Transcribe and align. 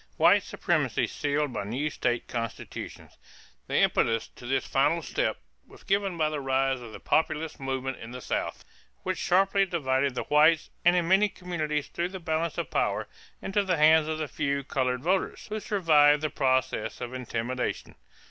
=White 0.17 0.41
Supremacy 0.41 1.05
Sealed 1.05 1.53
by 1.53 1.63
New 1.63 1.91
State 1.91 2.27
Constitutions.= 2.27 3.19
The 3.67 3.77
impetus 3.77 4.29
to 4.29 4.47
this 4.47 4.65
final 4.65 5.03
step 5.03 5.37
was 5.67 5.83
given 5.83 6.17
by 6.17 6.29
the 6.31 6.41
rise 6.41 6.81
of 6.81 6.91
the 6.91 6.99
Populist 6.99 7.59
movement 7.59 7.97
in 7.99 8.09
the 8.09 8.19
South, 8.19 8.65
which 9.03 9.19
sharply 9.19 9.63
divided 9.63 10.15
the 10.15 10.23
whites 10.23 10.71
and 10.83 10.95
in 10.95 11.07
many 11.07 11.29
communities 11.29 11.87
threw 11.87 12.09
the 12.09 12.19
balance 12.19 12.57
of 12.57 12.71
power 12.71 13.07
into 13.43 13.61
the 13.63 13.77
hands 13.77 14.07
of 14.07 14.17
the 14.17 14.27
few 14.27 14.63
colored 14.63 15.03
voters 15.03 15.45
who 15.49 15.59
survived 15.59 16.23
the 16.23 16.31
process 16.31 16.99
of 16.99 17.13
intimidation. 17.13 17.93